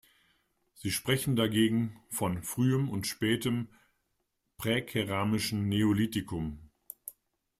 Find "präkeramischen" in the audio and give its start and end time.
4.57-5.69